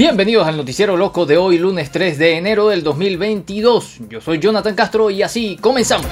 Bienvenidos 0.00 0.48
al 0.48 0.56
noticiero 0.56 0.96
loco 0.96 1.26
de 1.26 1.36
hoy, 1.36 1.58
lunes 1.58 1.90
3 1.90 2.16
de 2.16 2.38
enero 2.38 2.68
del 2.68 2.82
2022. 2.82 3.98
Yo 4.08 4.22
soy 4.22 4.38
Jonathan 4.38 4.74
Castro 4.74 5.10
y 5.10 5.22
así 5.22 5.58
comenzamos. 5.60 6.06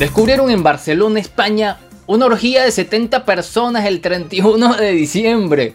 Descubrieron 0.00 0.50
en 0.50 0.64
Barcelona, 0.64 1.20
España, 1.20 1.78
una 2.08 2.26
orgía 2.26 2.64
de 2.64 2.72
70 2.72 3.24
personas 3.24 3.86
el 3.86 4.00
31 4.00 4.74
de 4.74 4.90
diciembre. 4.90 5.74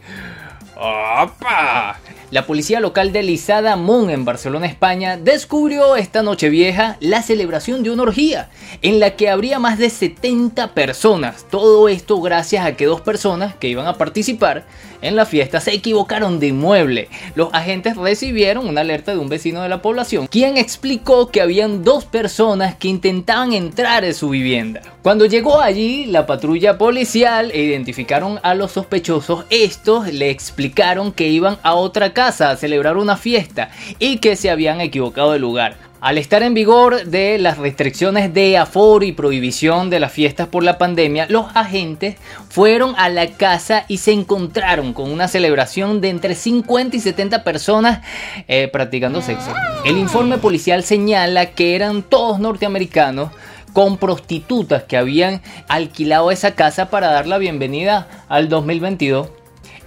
¡Opa! 0.75 1.97
La 2.29 2.45
policía 2.45 2.81
local 2.81 3.13
de 3.13 3.23
Lizada 3.23 3.77
Moon 3.77 4.09
en 4.09 4.25
Barcelona, 4.25 4.65
España, 4.65 5.15
descubrió 5.15 5.95
esta 5.95 6.23
noche 6.23 6.49
vieja 6.49 6.97
la 6.99 7.21
celebración 7.21 7.83
de 7.83 7.89
una 7.89 8.03
orgía 8.03 8.49
en 8.81 8.99
la 8.99 9.15
que 9.15 9.29
habría 9.29 9.59
más 9.59 9.79
de 9.79 9.89
70 9.89 10.73
personas. 10.73 11.45
Todo 11.49 11.87
esto 11.87 12.19
gracias 12.19 12.65
a 12.65 12.73
que 12.73 12.85
dos 12.85 12.99
personas 12.99 13.55
que 13.55 13.69
iban 13.69 13.87
a 13.87 13.93
participar 13.93 14.65
en 15.01 15.15
la 15.15 15.25
fiesta 15.25 15.61
se 15.61 15.73
equivocaron 15.73 16.41
de 16.41 16.47
inmueble. 16.47 17.07
Los 17.35 17.53
agentes 17.53 17.95
recibieron 17.95 18.67
una 18.67 18.81
alerta 18.81 19.13
de 19.13 19.19
un 19.19 19.29
vecino 19.29 19.61
de 19.61 19.69
la 19.69 19.81
población, 19.81 20.27
quien 20.27 20.57
explicó 20.57 21.29
que 21.29 21.39
habían 21.39 21.85
dos 21.85 22.03
personas 22.03 22.75
que 22.75 22.89
intentaban 22.89 23.53
entrar 23.53 24.03
en 24.03 24.13
su 24.13 24.27
vivienda. 24.27 24.81
Cuando 25.07 25.25
llegó 25.25 25.61
allí 25.61 26.05
la 26.05 26.25
patrulla 26.25 26.77
policial 26.77 27.49
e 27.51 27.61
identificaron 27.61 28.41
a 28.43 28.55
los 28.55 28.73
sospechosos, 28.73 29.45
estos 29.49 30.11
le 30.11 30.29
explicaron 30.29 31.13
que 31.13 31.29
iban 31.29 31.57
a 31.63 31.75
otra 31.75 32.11
casa 32.11 32.49
a 32.49 32.57
celebrar 32.57 32.97
una 32.97 33.15
fiesta 33.15 33.69
y 33.99 34.17
que 34.17 34.35
se 34.35 34.49
habían 34.49 34.81
equivocado 34.81 35.31
de 35.31 35.39
lugar. 35.39 35.77
Al 36.01 36.17
estar 36.17 36.43
en 36.43 36.53
vigor 36.53 37.05
de 37.05 37.37
las 37.37 37.57
restricciones 37.57 38.33
de 38.33 38.57
aforo 38.57 39.05
y 39.05 39.13
prohibición 39.13 39.89
de 39.89 40.01
las 40.01 40.11
fiestas 40.11 40.49
por 40.49 40.63
la 40.63 40.77
pandemia, 40.77 41.25
los 41.29 41.45
agentes 41.55 42.17
fueron 42.49 42.93
a 42.97 43.07
la 43.07 43.27
casa 43.27 43.85
y 43.87 43.99
se 43.99 44.11
encontraron 44.11 44.91
con 44.91 45.09
una 45.09 45.29
celebración 45.29 46.01
de 46.01 46.09
entre 46.09 46.35
50 46.35 46.97
y 46.97 46.99
70 46.99 47.45
personas 47.45 48.01
eh, 48.49 48.67
practicando 48.67 49.21
sexo. 49.21 49.53
El 49.85 49.97
informe 49.97 50.37
policial 50.37 50.83
señala 50.83 51.51
que 51.51 51.75
eran 51.75 52.03
todos 52.03 52.39
norteamericanos 52.39 53.31
con 53.77 53.97
prostitutas 53.97 54.85
que 54.85 54.97
habían 54.97 55.43
alquilado 55.67 56.31
esa 56.31 56.55
casa 56.55 56.89
para 56.89 57.11
dar 57.11 57.27
la 57.27 57.37
bienvenida 57.37 58.25
al 58.27 58.49
2022 58.49 59.27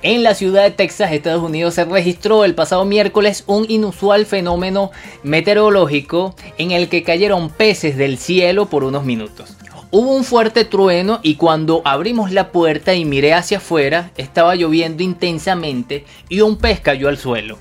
en 0.03 0.23
la 0.23 0.37
ciudad 0.37 0.63
de 0.63 0.71
Texas, 0.71 1.11
Estados 1.11 1.43
Unidos, 1.43 1.75
se 1.75 1.85
registró 1.85 2.45
el 2.45 2.55
pasado 2.55 2.85
miércoles 2.85 3.43
un 3.49 3.67
inusual 3.69 4.27
fenómeno 4.27 4.93
meteorológico 5.25 6.37
en 6.57 6.71
el 6.71 6.89
que 6.89 7.03
cayeron 7.03 7.51
peces 7.51 7.97
del 7.97 8.17
cielo 8.19 8.67
por 8.67 8.85
unos 8.85 9.03
minutos. 9.03 9.57
Hubo 9.91 10.15
un 10.15 10.23
fuerte 10.23 10.65
trueno 10.65 11.19
y 11.25 11.35
cuando 11.35 11.83
abrimos 11.85 12.31
la 12.31 12.53
puerta 12.53 12.95
y 12.95 13.05
miré 13.05 13.35
hacia 13.35 13.57
afuera, 13.57 14.13
estaba 14.17 14.55
lloviendo 14.55 15.03
intensamente 15.03 16.05
y 16.29 16.43
un 16.43 16.59
pez 16.59 16.79
cayó 16.79 17.09
al 17.09 17.19
suelo. 17.19 17.59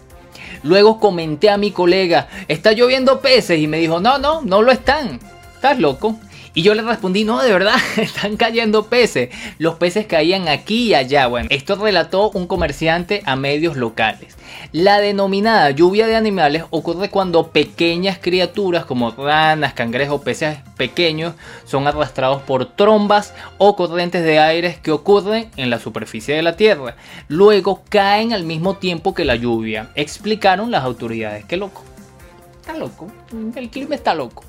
Luego 0.61 0.99
comenté 0.99 1.49
a 1.49 1.57
mi 1.57 1.71
colega, 1.71 2.27
está 2.47 2.73
lloviendo 2.73 3.19
peces 3.19 3.59
y 3.59 3.65
me 3.65 3.79
dijo, 3.79 3.99
no, 3.99 4.19
no, 4.19 4.43
no 4.43 4.61
lo 4.61 4.71
están. 4.71 5.19
¿Estás 5.59 5.77
loco? 5.77 6.17
Y 6.53 6.61
yo 6.61 6.73
le 6.73 6.83
respondí, 6.83 7.25
no, 7.25 7.43
de 7.43 7.51
verdad, 7.51 7.75
están 7.97 8.37
cayendo 8.37 8.85
peces. 8.85 9.29
Los 9.57 9.75
peces 9.75 10.05
caían 10.05 10.47
aquí 10.47 10.83
y 10.83 10.93
allá. 10.93 11.27
Bueno, 11.27 11.49
esto 11.51 11.75
relató 11.75 12.31
un 12.31 12.47
comerciante 12.47 13.21
a 13.25 13.35
medios 13.35 13.75
locales. 13.75 14.37
La 14.71 15.01
denominada 15.01 15.69
lluvia 15.71 16.07
de 16.07 16.15
animales 16.15 16.63
ocurre 16.69 17.09
cuando 17.09 17.51
pequeñas 17.51 18.19
criaturas 18.19 18.85
como 18.85 19.11
ranas, 19.11 19.73
cangrejos, 19.73 20.21
peces 20.21 20.59
pequeños 20.77 21.33
son 21.65 21.87
arrastrados 21.87 22.41
por 22.43 22.65
trombas 22.65 23.33
o 23.57 23.75
corrientes 23.75 24.23
de 24.23 24.39
aire 24.39 24.79
que 24.81 24.91
ocurren 24.91 25.49
en 25.57 25.69
la 25.69 25.77
superficie 25.77 26.35
de 26.35 26.41
la 26.41 26.55
Tierra. 26.55 26.95
Luego 27.27 27.83
caen 27.89 28.31
al 28.31 28.45
mismo 28.45 28.77
tiempo 28.77 29.13
que 29.13 29.25
la 29.25 29.35
lluvia. 29.35 29.89
Explicaron 29.95 30.71
las 30.71 30.85
autoridades. 30.85 31.43
Qué 31.43 31.57
loco. 31.57 31.83
Está 32.61 32.77
loco. 32.77 33.11
El 33.57 33.69
clima 33.69 33.95
está 33.95 34.13
loco. 34.15 34.45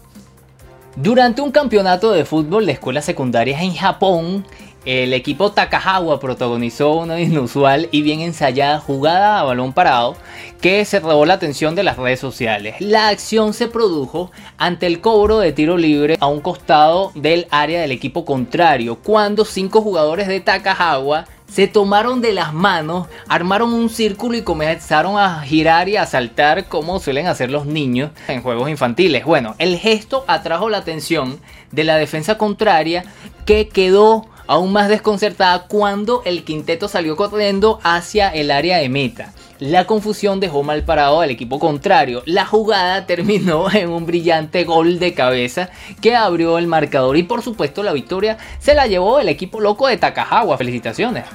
Durante 0.97 1.41
un 1.41 1.53
campeonato 1.53 2.11
de 2.11 2.25
fútbol 2.25 2.67
de 2.67 2.73
escuelas 2.73 3.05
secundarias 3.05 3.63
en 3.63 3.75
Japón, 3.75 4.45
el 4.85 5.13
equipo 5.13 5.53
Takahawa 5.53 6.19
protagonizó 6.19 6.95
una 6.95 7.21
inusual 7.21 7.89
y 7.93 8.03
bien 8.03 8.21
ensayada 8.21 8.81
jugada 8.81 9.39
a 9.39 9.45
balón 9.45 9.73
parado 9.73 10.17
que 10.61 10.85
se 10.85 10.99
robó 10.99 11.27
la 11.27 11.35
atención 11.35 11.77
de 11.77 11.85
las 11.85 11.97
redes 11.97 12.19
sociales. 12.19 12.75
La 12.81 13.09
acción 13.09 13.55
se 13.55 13.69
produjo 13.69 14.33
ante 14.59 14.87
el 14.87 15.01
cobro 15.01 15.39
de 15.39 15.53
tiro 15.53 15.77
libre 15.77 16.17
a 16.21 16.27
un 16.27 16.41
costado 16.41 17.13
del 17.15 17.47
área 17.51 17.81
del 17.81 17.93
equipo 17.93 18.25
contrario, 18.25 18.99
cuando 19.01 19.45
cinco 19.45 19.83
jugadores 19.83 20.27
de 20.27 20.41
Takahawa 20.41 21.27
se 21.51 21.67
tomaron 21.67 22.21
de 22.21 22.33
las 22.33 22.55
manos, 22.55 23.09
armaron 23.29 23.73
un 23.73 23.91
círculo 23.91 24.37
y 24.37 24.43
comenzaron 24.43 25.19
a 25.19 25.43
girar 25.43 25.89
y 25.89 25.97
a 25.97 26.07
saltar 26.07 26.69
como 26.69 27.01
suelen 27.01 27.27
hacer 27.27 27.51
los 27.51 27.67
niños 27.67 28.13
en 28.29 28.43
juegos 28.43 28.71
infantiles. 28.71 29.25
Bueno, 29.25 29.55
el 29.59 29.77
gesto 29.77 30.25
atrajo 30.29 30.71
la 30.71 30.79
atención 30.79 31.41
de 31.73 31.85
la 31.85 31.97
defensa 31.97 32.39
contraria 32.39 33.05
que 33.47 33.69
quedó 33.69 34.27
aún 34.47 34.73
más 34.73 34.89
desconcertada 34.89 35.67
cuando 35.67 36.23
el 36.25 36.45
quinteto 36.45 36.89
salió 36.89 37.17
corriendo 37.17 37.81
hacia 37.83 38.29
el 38.29 38.51
área 38.51 38.79
de 38.79 38.89
meta. 38.89 39.33
La 39.61 39.85
confusión 39.85 40.41
dejó 40.41 40.63
mal 40.63 40.85
parado 40.85 41.21
al 41.21 41.29
equipo 41.29 41.59
contrario. 41.59 42.23
La 42.25 42.47
jugada 42.47 43.05
terminó 43.07 43.71
en 43.71 43.91
un 43.91 44.07
brillante 44.07 44.65
gol 44.65 44.99
de 44.99 45.13
cabeza 45.13 45.69
que 46.01 46.17
abrió 46.17 46.57
el 46.57 46.67
marcador 46.67 47.19
y 47.19 47.25
por 47.25 47.43
supuesto 47.43 47.83
la 47.83 47.93
victoria 47.93 48.39
se 48.59 48.75
la 48.75 48.87
llevó 48.87 49.21
el 49.21 49.29
equipo 49.29 49.61
loco 49.61 49.87
de 49.87 49.99
Takahawa. 49.99 50.57
Felicitaciones. 50.57 51.27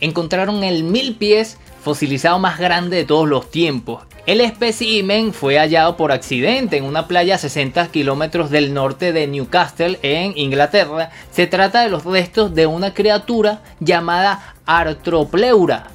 Encontraron 0.00 0.62
el 0.62 0.84
mil 0.84 1.16
pies 1.16 1.58
fosilizado 1.82 2.38
más 2.38 2.60
grande 2.60 2.96
de 2.96 3.04
todos 3.04 3.28
los 3.28 3.50
tiempos. 3.50 4.04
El 4.24 4.40
espécimen 4.40 5.32
fue 5.32 5.58
hallado 5.58 5.96
por 5.96 6.12
accidente 6.12 6.76
en 6.76 6.84
una 6.84 7.08
playa 7.08 7.34
a 7.34 7.38
60 7.38 7.88
kilómetros 7.88 8.50
del 8.50 8.72
norte 8.72 9.12
de 9.12 9.26
Newcastle, 9.26 9.98
en 10.02 10.38
Inglaterra. 10.38 11.10
Se 11.32 11.48
trata 11.48 11.82
de 11.82 11.88
los 11.88 12.04
restos 12.04 12.54
de 12.54 12.66
una 12.66 12.94
criatura 12.94 13.62
llamada 13.80 14.54
Artropleura, 14.64 15.88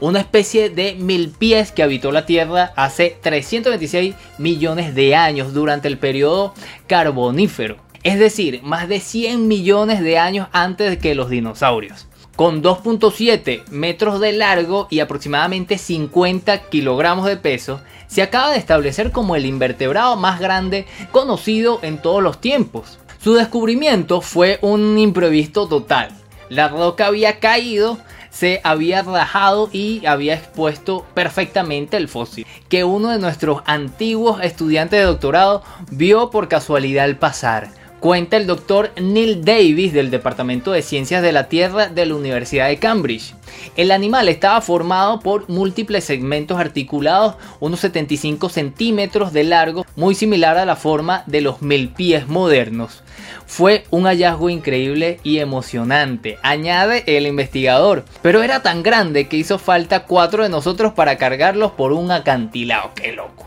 una 0.00 0.20
especie 0.20 0.70
de 0.70 0.94
mil 0.94 1.30
pies 1.30 1.72
que 1.72 1.82
habitó 1.82 2.12
la 2.12 2.26
Tierra 2.26 2.72
hace 2.76 3.16
326 3.20 4.14
millones 4.38 4.94
de 4.94 5.14
años 5.14 5.54
durante 5.54 5.88
el 5.88 5.98
periodo 5.98 6.54
carbonífero, 6.86 7.76
es 8.02 8.18
decir, 8.18 8.62
más 8.62 8.88
de 8.88 9.00
100 9.00 9.48
millones 9.48 10.00
de 10.00 10.18
años 10.18 10.48
antes 10.52 10.98
que 10.98 11.14
los 11.14 11.30
dinosaurios. 11.30 12.06
Con 12.36 12.62
2.7 12.62 13.66
metros 13.70 14.20
de 14.20 14.32
largo 14.32 14.88
y 14.90 15.00
aproximadamente 15.00 15.78
50 15.78 16.68
kilogramos 16.68 17.26
de 17.26 17.38
peso, 17.38 17.80
se 18.08 18.20
acaba 18.20 18.50
de 18.50 18.58
establecer 18.58 19.10
como 19.10 19.36
el 19.36 19.46
invertebrado 19.46 20.16
más 20.16 20.38
grande 20.38 20.84
conocido 21.12 21.80
en 21.82 21.96
todos 21.96 22.22
los 22.22 22.40
tiempos. 22.40 22.98
Su 23.18 23.34
descubrimiento 23.34 24.20
fue 24.20 24.58
un 24.60 24.98
imprevisto 24.98 25.66
total. 25.66 26.10
La 26.50 26.68
roca 26.68 27.06
había 27.06 27.40
caído 27.40 27.98
se 28.36 28.60
había 28.64 29.00
rajado 29.02 29.70
y 29.72 30.04
había 30.04 30.34
expuesto 30.34 31.06
perfectamente 31.14 31.96
el 31.96 32.08
fósil, 32.08 32.46
que 32.68 32.84
uno 32.84 33.10
de 33.10 33.18
nuestros 33.18 33.62
antiguos 33.64 34.40
estudiantes 34.42 35.00
de 35.00 35.06
doctorado 35.06 35.62
vio 35.90 36.30
por 36.30 36.48
casualidad 36.48 37.06
al 37.06 37.16
pasar. 37.16 37.85
Cuenta 38.06 38.36
el 38.36 38.46
doctor 38.46 38.92
Neil 39.00 39.44
Davis 39.44 39.92
del 39.92 40.12
Departamento 40.12 40.70
de 40.70 40.82
Ciencias 40.82 41.24
de 41.24 41.32
la 41.32 41.48
Tierra 41.48 41.88
de 41.88 42.06
la 42.06 42.14
Universidad 42.14 42.68
de 42.68 42.76
Cambridge. 42.76 43.34
El 43.76 43.90
animal 43.90 44.28
estaba 44.28 44.60
formado 44.60 45.18
por 45.18 45.48
múltiples 45.48 46.04
segmentos 46.04 46.56
articulados, 46.56 47.34
unos 47.58 47.80
75 47.80 48.48
centímetros 48.48 49.32
de 49.32 49.42
largo, 49.42 49.84
muy 49.96 50.14
similar 50.14 50.56
a 50.56 50.64
la 50.64 50.76
forma 50.76 51.24
de 51.26 51.40
los 51.40 51.56
pies 51.96 52.28
modernos. 52.28 53.02
Fue 53.44 53.82
un 53.90 54.04
hallazgo 54.04 54.50
increíble 54.50 55.18
y 55.24 55.38
emocionante, 55.38 56.38
añade 56.44 57.02
el 57.08 57.26
investigador, 57.26 58.04
pero 58.22 58.44
era 58.44 58.62
tan 58.62 58.84
grande 58.84 59.26
que 59.26 59.36
hizo 59.36 59.58
falta 59.58 60.04
cuatro 60.04 60.44
de 60.44 60.48
nosotros 60.48 60.92
para 60.92 61.18
cargarlos 61.18 61.72
por 61.72 61.90
un 61.90 62.12
acantilado. 62.12 62.92
¡Qué 62.94 63.10
loco! 63.10 63.46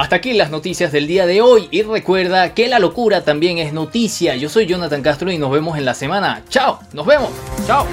Hasta 0.00 0.16
aquí 0.16 0.32
las 0.32 0.50
noticias 0.50 0.92
del 0.92 1.06
día 1.06 1.26
de 1.26 1.42
hoy 1.42 1.68
y 1.70 1.82
recuerda 1.82 2.54
que 2.54 2.68
la 2.68 2.78
locura 2.78 3.22
también 3.22 3.58
es 3.58 3.74
noticia. 3.74 4.34
Yo 4.34 4.48
soy 4.48 4.64
Jonathan 4.64 5.02
Castro 5.02 5.30
y 5.30 5.36
nos 5.36 5.50
vemos 5.50 5.76
en 5.76 5.84
la 5.84 5.92
semana. 5.92 6.42
Chao, 6.48 6.80
nos 6.94 7.04
vemos. 7.04 7.28
Chao. 7.66 7.86